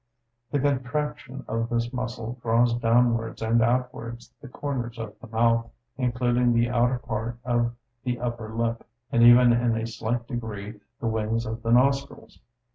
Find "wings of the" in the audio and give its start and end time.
11.07-11.69